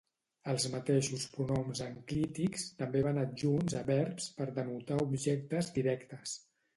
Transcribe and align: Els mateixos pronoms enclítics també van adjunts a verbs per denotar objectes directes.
Els 0.51 0.63
mateixos 0.75 1.25
pronoms 1.33 1.81
enclítics 1.87 2.63
també 2.79 3.03
van 3.07 3.19
adjunts 3.25 3.75
a 3.81 3.83
verbs 3.91 4.31
per 4.39 4.49
denotar 4.57 4.97
objectes 5.05 5.71
directes. 5.77 6.35